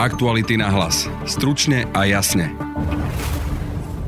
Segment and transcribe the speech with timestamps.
[0.00, 1.12] Aktuality na hlas.
[1.28, 2.56] Stručne a jasne.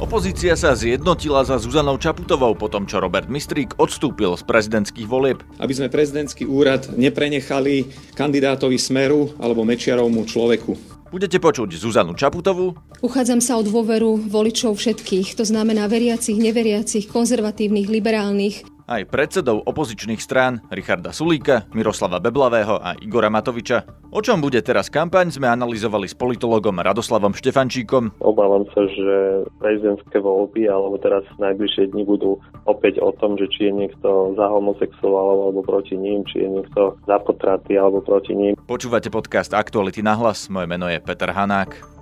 [0.00, 5.44] Opozícia sa zjednotila za Zuzanou Čaputovou po tom, čo Robert Mistrík odstúpil z prezidentských volieb.
[5.60, 10.72] Aby sme prezidentský úrad neprenechali kandidátovi Smeru alebo Mečiarovmu človeku.
[11.12, 12.72] Budete počuť Zuzanu Čaputovú.
[13.04, 20.20] Uchádzam sa o dôveru voličov všetkých, to znamená veriacich, neveriacich, konzervatívnych, liberálnych, aj predsedov opozičných
[20.22, 23.84] strán Richarda Sulíka, Miroslava Beblavého a Igora Matoviča.
[24.12, 28.20] O čom bude teraz kampaň, sme analyzovali s politologom Radoslavom Štefančíkom.
[28.20, 32.36] Obávam sa, že prezidentské voľby alebo teraz najbližšie dni budú
[32.68, 37.00] opäť o tom, že či je niekto za homosexuálov alebo proti ním, či je niekto
[37.08, 38.52] za potraty alebo proti ním.
[38.68, 42.01] Počúvate podcast Aktuality na hlas, moje meno je Peter Hanák.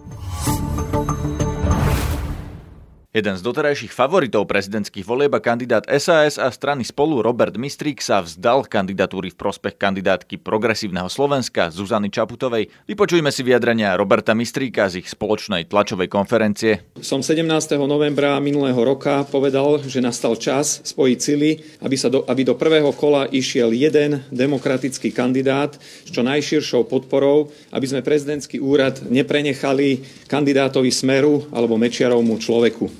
[3.10, 8.22] Jeden z doterajších favoritov prezidentských volieb a kandidát SAS a strany spolu Robert Mistrík sa
[8.22, 12.70] vzdal kandidatúry v prospech kandidátky Progresívneho Slovenska Zuzany Čaputovej.
[12.86, 16.86] Vypočujme si vyjadrenia Roberta Mistríka z ich spoločnej tlačovej konferencie.
[17.02, 17.50] Som 17.
[17.82, 22.94] novembra minulého roka povedal, že nastal čas spojiť sily, aby, sa do, aby do prvého
[22.94, 30.94] kola išiel jeden demokratický kandidát s čo najširšou podporou, aby sme prezidentský úrad neprenechali kandidátovi
[30.94, 32.99] Smeru alebo Mečiarovmu človeku.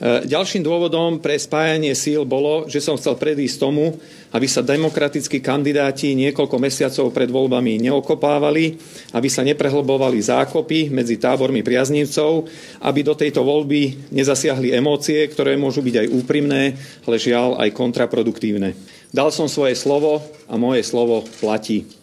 [0.00, 4.00] E, ďalším dôvodom pre spájanie síl bolo, že som chcel predísť tomu,
[4.32, 8.80] aby sa demokratickí kandidáti niekoľko mesiacov pred voľbami neokopávali,
[9.12, 12.48] aby sa neprehlbovali zákopy medzi tábormi priaznivcov,
[12.80, 18.72] aby do tejto voľby nezasiahli emócie, ktoré môžu byť aj úprimné, ale žiaľ aj kontraproduktívne.
[19.12, 21.99] Dal som svoje slovo a moje slovo platí.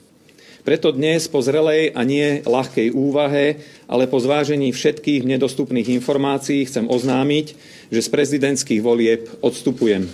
[0.67, 6.91] Preto dnes po zrelej a nie ľahkej úvahe, ale po zvážení všetkých nedostupných informácií chcem
[6.91, 7.55] oznámiť,
[7.87, 10.11] že z prezidentských volieb odstupujem.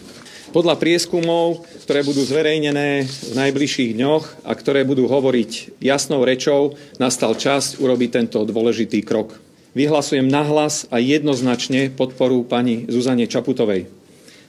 [0.53, 7.33] Podľa prieskumov, ktoré budú zverejnené v najbližších dňoch a ktoré budú hovoriť jasnou rečou, nastal
[7.33, 9.33] čas urobiť tento dôležitý krok.
[9.73, 13.89] Vyhlasujem nahlas a jednoznačne podporu pani Zuzane Čaputovej.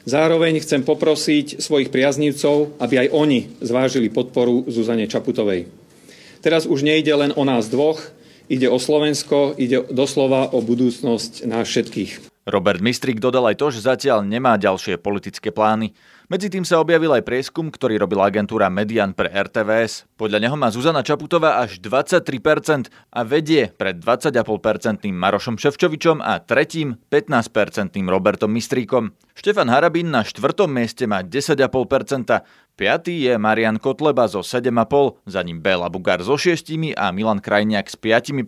[0.05, 5.84] Zároveň chcem poprosiť svojich priaznívcov, aby aj oni zvážili podporu Zuzane Čaputovej.
[6.45, 8.05] Teraz už nejde len o nás dvoch,
[8.53, 12.45] ide o Slovensko, ide doslova o budúcnosť nás všetkých.
[12.45, 15.97] Robert Mistrik dodal aj to, že zatiaľ nemá ďalšie politické plány.
[16.35, 20.19] Medzi tým sa objavil aj prieskum, ktorý robila agentúra Median pre RTVS.
[20.19, 26.99] Podľa neho má Zuzana Čaputová až 23% a vedie pred 20,5% Marošom Ševčovičom a tretím
[27.07, 29.15] 15% Robertom Mistríkom.
[29.39, 31.71] Štefan Harabín na štvrtom mieste má 10,5%,
[32.75, 37.87] piatý je Marian Kotleba zo 7,5%, za ním Béla Bugár so 6% a Milan Krajniak
[37.87, 38.43] s 5%,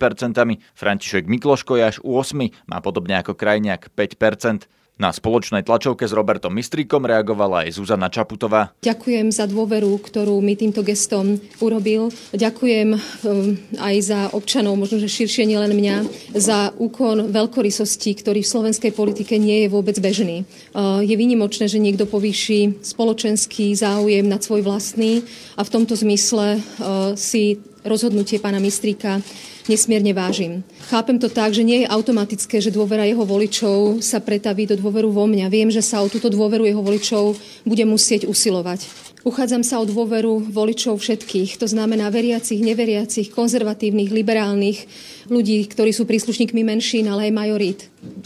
[0.75, 4.67] František Mikloško je až u 8, má podobne ako Krajniak 5%.
[4.97, 8.73] Na spoločnej tlačovke s Robertom Mistríkom reagovala aj Zuzana Čaputová.
[8.81, 12.09] Ďakujem za dôveru, ktorú mi týmto gestom urobil.
[12.33, 15.95] Ďakujem um, aj za občanov, možno že širšie nielen mňa,
[16.33, 20.49] za úkon veľkorysosti, ktorý v slovenskej politike nie je vôbec bežný.
[20.73, 25.21] Uh, je výnimočné, že niekto povýši spoločenský záujem nad svoj vlastný
[25.53, 29.23] a v tomto zmysle uh, si rozhodnutie pána Mistríka
[29.67, 30.63] nesmierne vážim.
[30.87, 35.11] Chápem to tak, že nie je automatické, že dôvera jeho voličov sa pretaví do dôveru
[35.11, 35.51] vo mňa.
[35.51, 37.35] Viem, že sa o túto dôveru jeho voličov
[37.67, 39.07] bude musieť usilovať.
[39.27, 44.87] Uchádzam sa o dôveru voličov všetkých, to znamená veriacich, neveriacich, konzervatívnych, liberálnych,
[45.27, 47.79] ľudí, ktorí sú príslušníkmi menšín, ale aj majorít.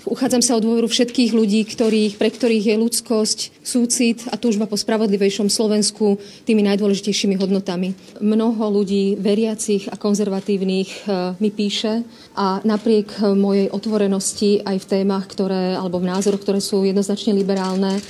[0.06, 4.78] Uchádzam sa o dôveru všetkých ľudí, ktorých, pre ktorých je ľudskosť, súcit a túžba po
[4.78, 7.97] spravodlivejšom Slovensku tými najdôležitejšími hodnotami.
[8.22, 11.00] Mnoho ľudí veriacich a konzervatívnych e,
[11.39, 12.03] mi píše
[12.35, 17.97] a napriek mojej otvorenosti aj v témach, ktoré, alebo v názoroch, ktoré sú jednoznačne liberálne,
[17.97, 18.01] e,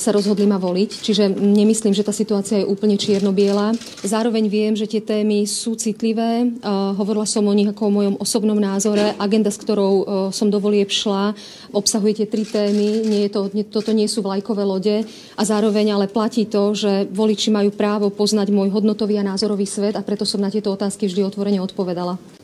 [0.00, 0.90] sa rozhodli ma voliť.
[1.04, 3.72] Čiže nemyslím, že tá situácia je úplne čierno-biela.
[4.02, 6.44] Zároveň viem, že tie témy sú citlivé.
[6.44, 6.68] E,
[6.98, 9.14] hovorila som o nich ako o mojom osobnom osobnom názore.
[9.20, 11.36] Agenda, s ktorou e, som do volieb šla,
[11.70, 13.06] obsahuje tie tri témy.
[13.06, 15.06] Nie je to, nie, toto nie sú vlajkové lode.
[15.36, 19.94] A zároveň ale platí to, že voliči majú právo poznať môj hodnotový a názorový svet
[19.94, 22.39] a preto som na tieto otázky vždy otvorene odpovedala.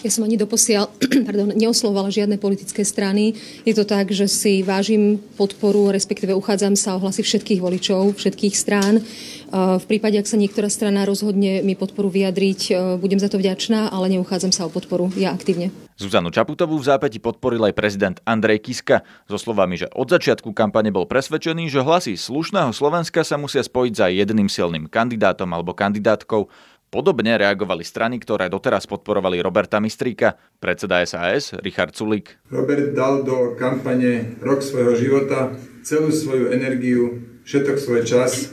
[0.00, 0.88] Ja som ani doposiaľ
[1.28, 3.36] pardon, neoslovovala žiadne politické strany.
[3.68, 8.54] Je to tak, že si vážim podporu, respektíve uchádzam sa o hlasy všetkých voličov, všetkých
[8.56, 9.04] strán.
[9.50, 13.90] V prípade, ak sa niektorá strana rozhodne mi podporu vyjadriť, e, budem za to vďačná,
[13.90, 15.74] ale neuchádzam sa o podporu ja aktívne.
[15.98, 20.94] Zuzanu Čaputovú v zápäti podporil aj prezident Andrej Kiska so slovami, že od začiatku kampane
[20.94, 26.48] bol presvedčený, že hlasy slušného Slovenska sa musia spojiť za jedným silným kandidátom alebo kandidátkou.
[26.90, 32.34] Podobne reagovali strany, ktoré doteraz podporovali Roberta Mistríka, predseda SAS Richard Sulik.
[32.50, 35.54] Robert dal do kampane rok svojho života,
[35.86, 38.50] celú svoju energiu, všetok svoj čas,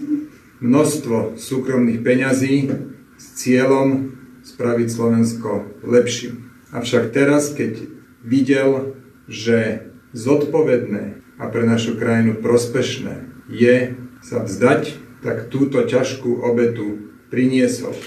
[0.61, 2.69] množstvo súkromných peňazí
[3.17, 4.13] s cieľom
[4.45, 6.53] spraviť Slovensko lepším.
[6.77, 7.89] Avšak teraz, keď
[8.21, 14.93] videl, že zodpovedné a pre našu krajinu prospešné je sa vzdať,
[15.25, 17.97] tak túto ťažkú obetu priniesol.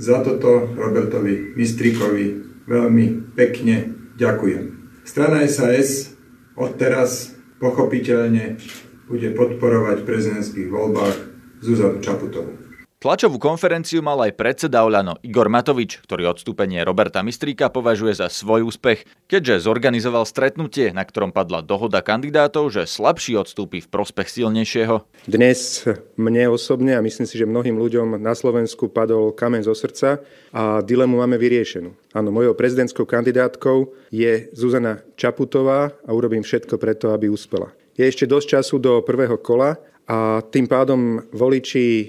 [0.00, 4.96] Za toto Robertovi Mistrikovi veľmi pekne ďakujem.
[5.04, 6.16] Strana SAS
[6.56, 8.56] odteraz pochopiteľne
[9.04, 11.16] bude podporovať v prezidentských voľbách
[11.60, 12.69] Zuzanu Čaputovú.
[13.00, 18.68] Tlačovú konferenciu mal aj predseda Oľano Igor Matovič, ktorý odstúpenie Roberta Mistríka považuje za svoj
[18.68, 25.00] úspech, keďže zorganizoval stretnutie, na ktorom padla dohoda kandidátov, že slabší odstúpi v prospech silnejšieho.
[25.24, 25.88] Dnes
[26.20, 30.20] mne osobne a myslím si, že mnohým ľuďom na Slovensku padol kamen zo srdca
[30.52, 31.96] a dilemu máme vyriešenú.
[32.12, 37.72] Áno, mojou prezidentskou kandidátkou je Zuzana Čaputová a urobím všetko preto, aby uspela.
[37.96, 39.80] Je ešte dosť času do prvého kola
[40.10, 42.06] a tým pádom voliči e,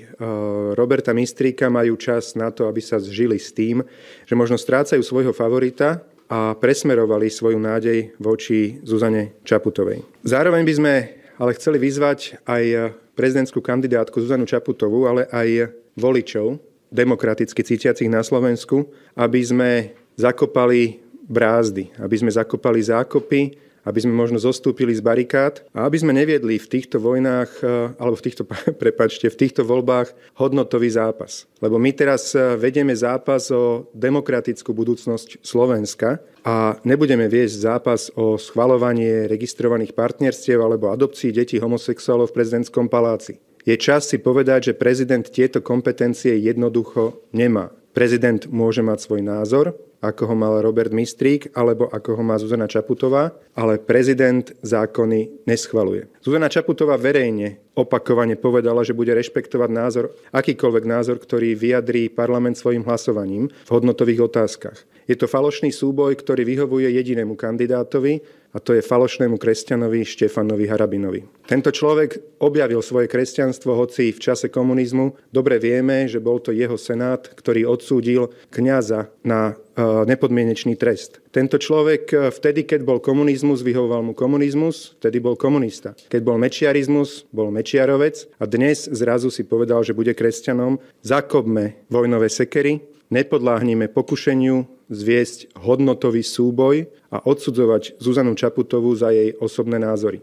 [0.73, 3.85] Roberta Mistríka majú čas na to, aby sa zžili s tým,
[4.25, 10.01] že možno strácajú svojho favorita a presmerovali svoju nádej voči Zuzane Čaputovej.
[10.25, 10.93] Zároveň by sme
[11.37, 16.57] ale chceli vyzvať aj prezidentskú kandidátku Zuzanu Čaputovú, ale aj voličov
[16.89, 19.69] demokraticky cítiacich na Slovensku, aby sme
[20.17, 26.13] zakopali brázdy, aby sme zakopali zákopy, aby sme možno zostúpili z barikád a aby sme
[26.13, 28.43] neviedli v týchto vojnách, e, alebo v týchto,
[28.83, 31.49] prepačte, v týchto voľbách hodnotový zápas.
[31.59, 38.37] Lebo my teraz e, vedieme zápas o demokratickú budúcnosť Slovenska a nebudeme viesť zápas o
[38.37, 43.37] schvalovanie registrovaných partnerstiev alebo adopcií detí homosexuálov v prezidentskom paláci.
[43.61, 47.69] Je čas si povedať, že prezident tieto kompetencie jednoducho nemá.
[47.91, 52.65] Prezident môže mať svoj názor, ako ho mal Robert Mistrík alebo ako ho má Zuzana
[52.65, 56.09] Čaputová, ale prezident zákony neschvaluje.
[56.23, 62.81] Zuzana Čaputová verejne opakovane povedala, že bude rešpektovať názor, akýkoľvek názor, ktorý vyjadrí parlament svojim
[62.87, 64.79] hlasovaním v hodnotových otázkach.
[65.11, 68.23] Je to falošný súboj, ktorý vyhovuje jedinému kandidátovi,
[68.55, 71.27] a to je falošnému kresťanovi Štefanovi Harabinovi.
[71.43, 75.35] Tento človek objavil svoje kresťanstvo, hoci v čase komunizmu.
[75.35, 81.19] Dobre vieme, že bol to jeho senát, ktorý odsúdil kňaza na e, nepodmienečný trest.
[81.35, 85.91] Tento človek e, vtedy, keď bol komunizmus, vyhovoval mu komunizmus, vtedy bol komunista.
[86.07, 90.79] Keď bol mečiarizmus, bol mečiarovec a dnes zrazu si povedal, že bude kresťanom.
[91.03, 99.79] Zakopme vojnové sekery, nepodláhnime pokušeniu zviesť hodnotový súboj a odsudzovať Zuzanu Čaputovú za jej osobné
[99.79, 100.19] názory.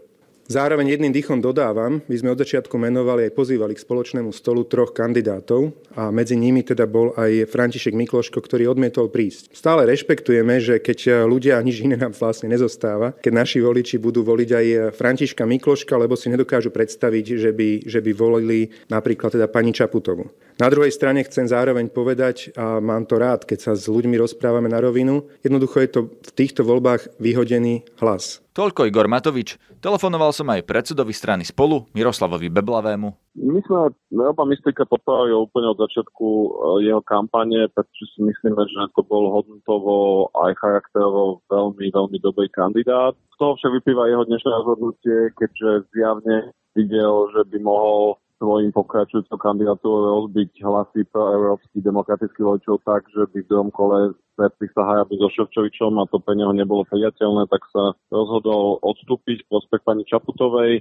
[0.49, 4.97] Zároveň jedným dýchom dodávam, my sme od začiatku menovali aj pozývali k spoločnému stolu troch
[4.97, 9.53] kandidátov a medzi nimi teda bol aj František Mikloško, ktorý odmietol prísť.
[9.53, 14.49] Stále rešpektujeme, že keď ľudia nič iné nám vlastne nezostáva, keď naši voliči budú voliť
[14.49, 14.65] aj
[14.97, 20.33] Františka Mikloška, lebo si nedokážu predstaviť, že by, že by volili napríklad teda pani Čaputovu.
[20.57, 24.65] Na druhej strane chcem zároveň povedať, a mám to rád, keď sa s ľuďmi rozprávame
[24.65, 28.41] na rovinu, jednoducho je to v týchto voľbách vyhodený hlas.
[28.59, 29.55] Toľko Igor Matovič.
[29.79, 33.39] Telefonoval som aj predsedovi strany Spolu, Miroslavovi Beblavému.
[33.39, 36.47] My sme Roba Mistrika podporovali úplne od začiatku e,
[36.91, 43.15] jeho kampane, pretože si myslíme, že to bol hodnotovo aj charakterovo veľmi, veľmi dobrý kandidát.
[43.31, 49.35] Z toho však vyplýva jeho dnešné rozhodnutie, keďže zjavne videl, že by mohol svojim pokračujúcou
[49.35, 54.87] kandidatúrou rozbiť hlasy pro európskych demokratických voličov tak, že by v druhom kole stretli sa
[54.87, 60.07] Hajaby so Ševčovičom a to pre neho nebolo priateľné, tak sa rozhodol odstúpiť prospech pani
[60.07, 60.79] Čaputovej.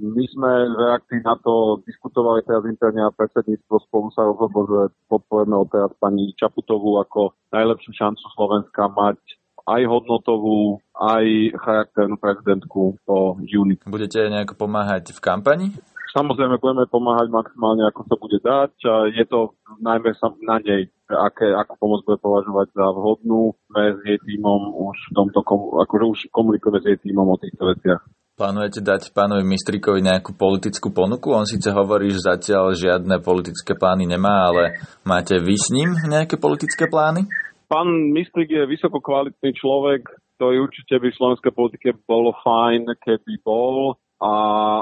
[0.00, 4.80] My sme v reakcii na to diskutovali teraz interne a predsedníctvo spolu sa rozhodlo, že
[5.12, 9.20] podporujeme teraz pani Čaputovú ako najlepšiu šancu Slovenska mať
[9.68, 13.76] aj hodnotovú, aj charakternú prezidentku po júni.
[13.84, 15.68] Budete nejako pomáhať v kampani?
[16.10, 18.72] Samozrejme budeme pomáhať maximálne, ako sa bude dať.
[19.14, 20.10] Je to najmä
[20.42, 23.54] na nej, aké, ako pomoc bude považovať za vhodnú.
[23.70, 25.38] Sme s jej týmom už v tomto,
[25.86, 28.02] akože už komunikujeme s jej týmom o týchto veciach.
[28.34, 31.30] Plánujete dať pánovi Mistrikovi nejakú politickú ponuku?
[31.30, 36.40] On síce hovorí, že zatiaľ žiadne politické plány nemá, ale máte vy s ním nejaké
[36.40, 37.28] politické plány?
[37.68, 40.08] Pán Mistrik je vysoko kvalitný človek,
[40.40, 44.32] ktorý určite by v slovenskej politike bolo fajn, keby bol a,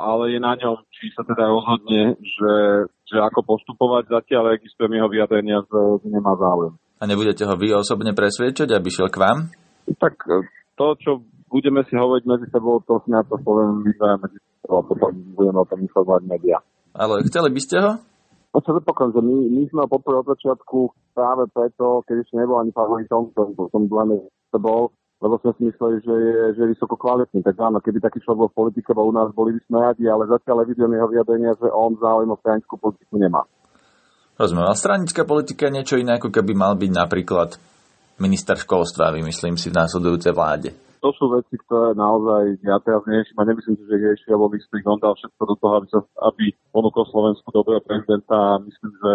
[0.03, 2.55] ale je na ňom, či sa teda rozhodne, že,
[3.07, 4.11] že ako postupovať.
[4.11, 6.75] Zatiaľ registrujem jeho vyjadrenia, že nemá záujem.
[6.99, 9.39] A nebudete ho vy osobne presviečať, aby šiel k vám?
[9.95, 10.43] Tak e,
[10.75, 11.11] to, čo
[11.47, 15.15] budeme si hovoriť medzi sebou, to si na to poviem my medzi sebou a potom
[15.39, 16.59] budeme o tom informovať médiá.
[16.99, 17.93] Ale chceli by ste ho?
[18.51, 20.79] No čo zopakujem, že my, my sme ho podporili od začiatku
[21.15, 24.19] práve preto, keď ešte nebol ani favoritom, som, som len
[24.51, 27.43] to bol, lebo sme si mysleli, že je, že je vysoko kvalitný.
[27.43, 30.05] Tak áno, keby taký človek bol v politike, bol u nás, boli by sme radi,
[30.07, 33.43] ale zatiaľ evidujem jeho vyjadrenia, že on záujem o stranickú politiku nemá.
[34.39, 37.59] Rozumiem, ale stranická politika je niečo iné, ako keby mal byť napríklad
[38.23, 40.71] minister školstva, vymyslím si v následujúcej vláde?
[40.99, 44.67] To sú veci, ktoré naozaj ja teraz neriešim a nemyslím si, že rieši, alebo že
[44.83, 46.45] on dal všetko do toho, aby, sa, aby
[46.75, 49.13] ponúkol Slovensku dobrého prezidenta a myslím, že,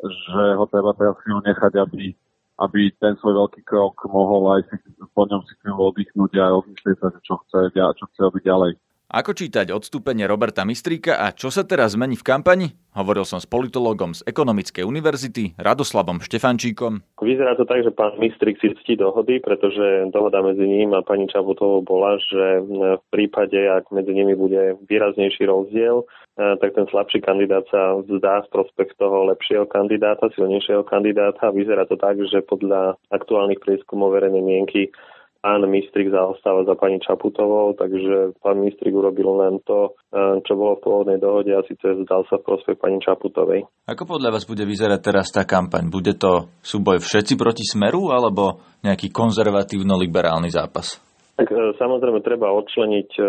[0.00, 2.16] že ho treba teraz chvíľu nechať, aby,
[2.60, 4.76] aby ten svoj veľký krok mohol aj si
[5.16, 8.72] po ňom si chvíľu oddychnúť a rozmyslieť sa, čo chce, čo chce robiť ďalej.
[9.10, 12.78] Ako čítať odstúpenie Roberta Mistríka a čo sa teraz zmení v kampani?
[12.94, 17.18] Hovoril som s politologom z Ekonomickej univerzity Radoslavom Štefančíkom.
[17.18, 21.26] Vyzerá to tak, že pán Mistrík si ctí dohody, pretože dohoda medzi ním a pani
[21.26, 26.06] Čaputovou bola, že v prípade, ak medzi nimi bude výraznejší rozdiel,
[26.38, 31.50] tak ten slabší kandidát sa vzdá z prospech toho lepšieho kandidáta, silnejšieho kandidáta.
[31.50, 34.94] Vyzerá to tak, že podľa aktuálnych prieskumov verejnej mienky
[35.40, 40.76] pán Mistrik zaostáva za pani Čaputovou, takže pán Mistrik urobil len to, eh, čo bolo
[40.76, 43.64] v pôvodnej dohode a síce zdal sa v prospech pani Čaputovej.
[43.88, 45.88] Ako podľa vás bude vyzerať teraz tá kampaň?
[45.88, 51.00] Bude to súboj všetci proti Smeru alebo nejaký konzervatívno-liberálny zápas?
[51.40, 53.26] Tak eh, samozrejme treba odčleniť eh,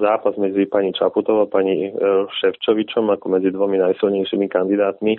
[0.00, 1.92] zápas medzi pani Čaputovou a pani
[2.40, 5.14] Ševčovičom ako medzi dvomi najsilnejšími kandidátmi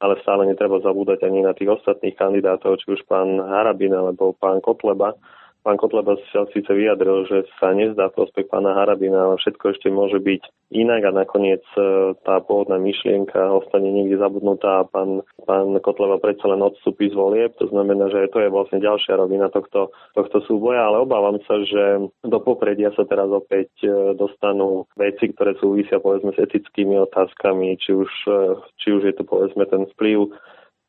[0.00, 4.64] ale stále netreba zabúdať ani na tých ostatných kandidátov, či už pán Harabin alebo pán
[4.64, 5.12] Kotleba,
[5.60, 10.16] Pán Kotleba sa síce vyjadril, že sa nezdá prospech pána Harabina, ale všetko ešte môže
[10.16, 16.16] byť inak a nakoniec e, tá pôvodná myšlienka ostane niekde zabudnutá a pán, pán Kotleba
[16.16, 17.52] predsa len odstúpi z volieb.
[17.60, 22.08] To znamená, že to je vlastne ďalšia rovina tohto, tohto súboja, ale obávam sa, že
[22.24, 27.92] do popredia sa teraz opäť e, dostanú veci, ktoré súvisia povedzme s etickými otázkami, či
[27.92, 28.40] už, e,
[28.80, 30.32] či už je to povedzme ten vplyv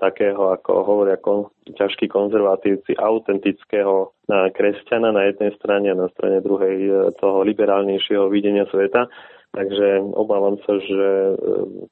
[0.02, 6.42] takého, ako hovoria kon, ťažkí konzervatívci, autentického na kresťana na jednej strane a na strane
[6.42, 6.92] druhej e,
[7.22, 9.06] toho liberálnejšieho videnia sveta.
[9.52, 11.34] Takže obávam sa, že e,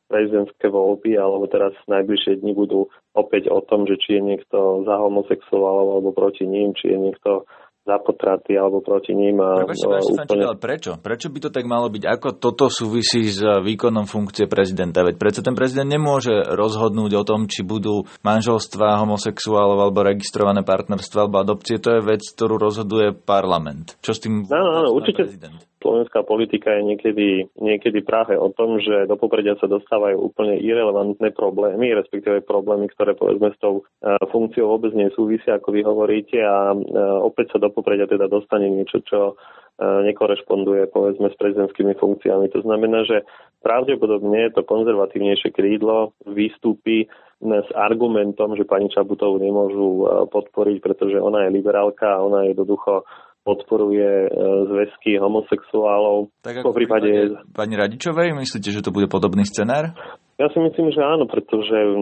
[0.09, 4.95] prezidentské voľby alebo teraz najbližšie dni budú opäť o tom, že či je niekto za
[4.97, 7.45] homosexuálov alebo proti ním, či je niekto
[7.87, 9.39] za potraty alebo proti ním.
[9.39, 10.45] A, Prepačte, no, úplne...
[10.59, 10.91] prečo?
[10.99, 12.03] Prečo by to tak malo byť?
[12.05, 15.01] Ako toto súvisí s výkonom funkcie prezidenta?
[15.01, 21.25] Veď predsa ten prezident nemôže rozhodnúť o tom, či budú manželstva homosexuálov alebo registrované partnerstva
[21.25, 21.81] alebo adopcie.
[21.81, 23.95] To je vec, ktorú rozhoduje parlament.
[24.03, 25.57] Čo s tým no, no, no, určite, prezident?
[25.89, 31.33] Slovenská politika je niekedy, niekedy práve o tom, že do popredia sa dostávajú úplne irrelevantné
[31.33, 36.77] problémy, respektíve problémy, ktoré povedzme s tou e, funkciou vôbec nesúvisia, ako vy hovoríte a
[36.77, 36.85] e,
[37.25, 42.53] opäť sa do popredia teda dostane niečo, čo e, nekorešponduje povedzme s prezidentskými funkciami.
[42.53, 43.25] To znamená, že
[43.65, 47.09] pravdepodobne to konzervatívnejšie krídlo vystúpi
[47.41, 53.07] s argumentom, že pani Čabutovú nemôžu podporiť, pretože ona je liberálka a ona je jednoducho
[53.43, 54.29] podporuje e,
[54.69, 56.29] zväzky homosexuálov.
[56.43, 59.95] Tak ako v prípade, prípade pani Radičovej, myslíte, že to bude podobný scenár?
[60.39, 61.99] Ja si myslím, že áno, pretože e,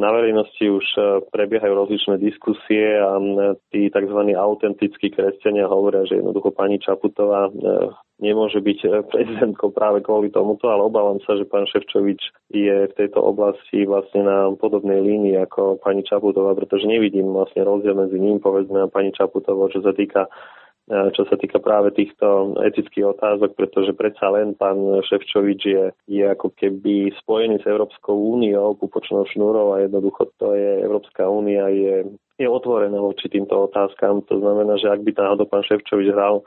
[0.00, 3.20] na verejnosti už e, prebiehajú rozličné diskusie a
[3.68, 4.20] tí tzv.
[4.32, 7.52] autentickí kresťania hovoria, že jednoducho pani Čaputová
[8.24, 13.20] nemôže byť prezidentkou práve kvôli tomuto, ale obávam sa, že pán Ševčovič je v tejto
[13.20, 18.88] oblasti vlastne na podobnej línii ako pani Čaputová, pretože nevidím vlastne rozdiel medzi ním, povedzme,
[18.88, 20.24] a pani Čaputovou, čo sa týka
[20.88, 26.56] čo sa týka práve týchto etických otázok, pretože predsa len pán Ševčovič je, je ako
[26.56, 32.08] keby spojený s Európskou úniou, pupočnou šnúrou a jednoducho to je Európska únia je,
[32.40, 34.24] je otvorená voči týmto otázkam.
[34.32, 36.40] To znamená, že ak by náhodou pán Ševčovič hral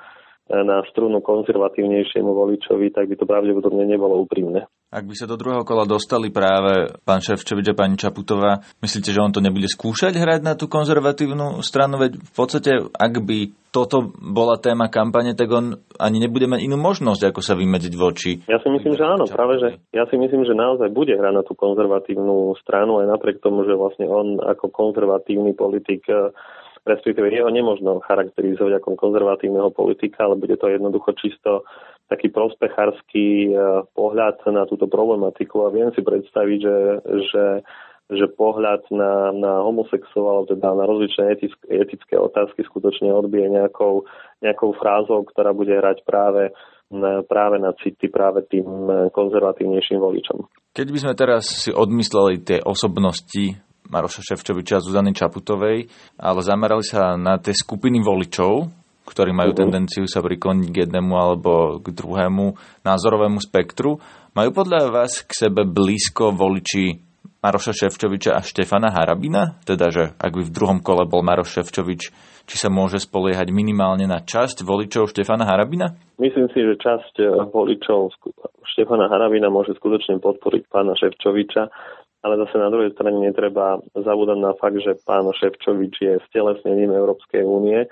[0.52, 4.68] na strunu konzervatívnejšiemu voličovi, tak by to pravdepodobne nebolo úprimné.
[4.92, 9.24] Ak by sa do druhého kola dostali práve pán Ševčovič a pani Čaputová, myslíte, že
[9.24, 11.96] on to nebude skúšať hrať na tú konzervatívnu stranu?
[11.96, 16.76] Veď v podstate, ak by toto bola téma kampane, tak on ani nebude mať inú
[16.76, 18.44] možnosť, ako sa vymedziť voči.
[18.52, 21.44] Ja si myslím, že áno, práve že ja si myslím, že naozaj bude hrať na
[21.48, 26.04] tú konzervatívnu stranu, aj napriek tomu, že vlastne on ako konzervatívny politik
[26.82, 31.66] respektíve jeho nemožno charakterizovať ako konzervatívneho politika, ale bude to jednoducho čisto
[32.10, 36.78] taký prospechársky e, pohľad na túto problematiku a viem si predstaviť, že,
[37.32, 37.44] že
[38.12, 44.04] že pohľad na, na homosexuálov, teda na rozličné etické, etické otázky skutočne odbije nejakou,
[44.44, 46.52] nejakou frázou, ktorá bude hrať práve
[47.32, 48.68] práve na city práve tým
[49.16, 50.44] konzervatívnejším voličom.
[50.76, 55.90] Keď by sme teraz si odmysleli tie osobnosti Maroša Ševčoviča a Zuzany Čaputovej,
[56.22, 58.70] ale zamerali sa na tie skupiny voličov,
[59.02, 59.68] ktorí majú uh-huh.
[59.68, 62.54] tendenciu sa prikloniť k jednému alebo k druhému
[62.86, 63.98] názorovému spektru.
[64.32, 67.12] Majú podľa vás k sebe blízko voliči
[67.42, 69.58] Maroša Ševčoviča a Štefana Harabina?
[69.66, 72.02] Teda, že ak by v druhom kole bol Maroš Ševčovič,
[72.46, 75.98] či sa môže spoliehať minimálne na časť voličov Štefana Harabina?
[76.22, 77.14] Myslím si, že časť
[77.50, 78.14] voličov
[78.78, 81.64] Štefana Harabina môže skutočne podporiť pána Ševčoviča
[82.22, 87.42] ale zase na druhej strane netreba zabúdať na fakt, že pán Ševčovič je stelesnením Európskej
[87.42, 87.90] únie,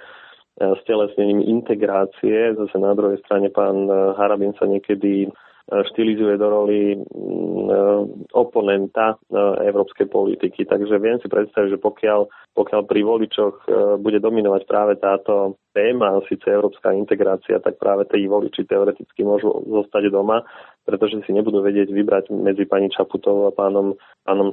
[0.86, 5.32] stelesnením integrácie, zase na druhej strane pán Harabin sa niekedy
[5.70, 9.18] štilizuje do roli mm, oponenta
[9.62, 10.66] európskej politiky.
[10.66, 12.20] Takže viem si predstaviť, že pokiaľ,
[12.58, 13.56] pokiaľ pri voličoch
[14.02, 20.10] bude dominovať práve táto téma, síce európska integrácia, tak práve tí voliči teoreticky môžu zostať
[20.10, 20.42] doma
[20.90, 23.94] pretože si nebudú vedieť vybrať medzi pani Čaputovou a pánom,
[24.26, 24.50] pánom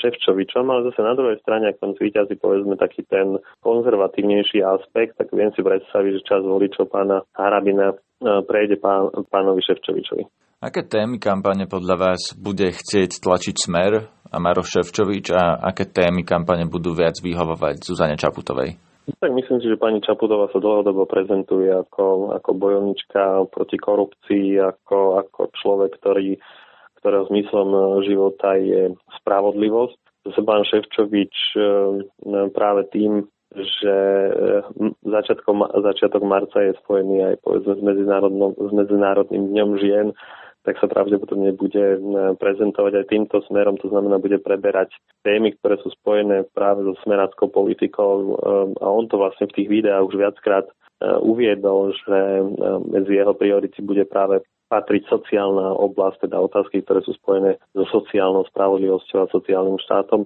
[0.00, 5.28] Ševčovičom, ale zase na druhej strane, ak tam zvýťazí povedzme taký ten konzervatívnejší aspekt, tak
[5.36, 7.92] viem si predstaviť, že čas voličov pána Harabina
[8.48, 10.24] prejde pán, pánovi Ševčovičovi.
[10.64, 16.24] Aké témy kampane podľa vás bude chcieť tlačiť Smer a Maro Ševčovič a aké témy
[16.24, 18.80] kampane budú viac vyhovovať Zuzane Čaputovej?
[19.20, 25.20] Tak myslím si, že pani Čaputová sa dlhodobo prezentuje ako, ako bojovnička proti korupcii, ako,
[25.20, 26.40] ako človek, ktorý,
[26.96, 30.00] ktorého zmyslom života je spravodlivosť.
[30.32, 31.68] Zase pán Ševčovič e,
[32.56, 33.96] práve tým, že
[34.32, 34.32] e,
[35.12, 35.60] začiatkom,
[35.92, 37.76] začiatok marca je spojený aj povedzme
[38.56, 40.16] s Medzinárodným dňom žien,
[40.64, 42.00] tak sa pravdepodobne bude
[42.40, 47.52] prezentovať aj týmto smerom, to znamená, bude preberať témy, ktoré sú spojené práve so smeráckou
[47.52, 48.40] politikou
[48.80, 50.64] a on to vlastne v tých videách už viackrát
[51.20, 52.18] uviedol, že
[52.88, 54.40] medzi jeho priority bude práve
[54.72, 60.24] patriť sociálna oblasť, teda otázky, ktoré sú spojené so sociálnou spravodlivosťou a sociálnym štátom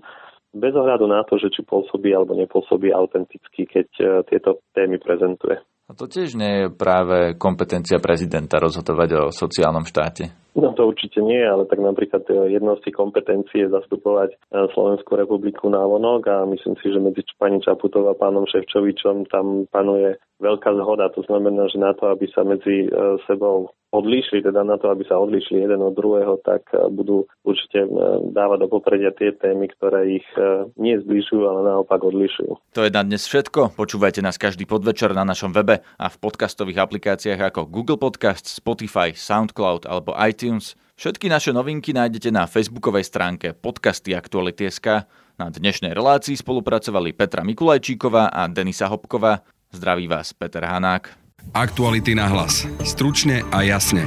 [0.55, 3.87] bez ohľadu na to, že či pôsobí alebo nepôsobí autenticky, keď
[4.31, 5.61] tieto témy prezentuje.
[5.89, 10.29] A to tiež nie je práve kompetencia prezidenta rozhodovať o sociálnom štáte.
[10.57, 14.37] No to určite nie, ale tak napríklad e, jednou z tých kompetencií je zastupovať e,
[14.73, 19.69] Slovenskú republiku na vonok a myslím si, že medzi pani Čaputovou a pánom Ševčovičom tam
[19.69, 21.13] panuje veľká zhoda.
[21.15, 22.89] To znamená, že na to, aby sa medzi e,
[23.29, 26.61] sebou odlíšili, teda na to, aby sa odlišili jeden od druhého, tak
[26.93, 27.89] budú určite
[28.37, 30.29] dávať do popredia tie témy, ktoré ich
[30.77, 32.53] nie zbližujú, ale naopak odlišujú.
[32.77, 33.81] To je na dnes všetko.
[33.81, 39.17] Počúvajte nás každý podvečer na našom webe a v podcastových aplikáciách ako Google Podcast, Spotify,
[39.17, 40.38] SoundCloud alebo iTunes.
[40.99, 45.07] Všetky naše novinky nájdete na facebookovej stránke podcasty Aktuality.sk.
[45.39, 49.47] Na dnešnej relácii spolupracovali Petra Mikulajčíková a Denisa Hopková.
[49.71, 51.15] Zdraví vás Peter Hanák.
[51.55, 52.67] Aktuality na hlas.
[52.83, 54.07] Stručne a jasne.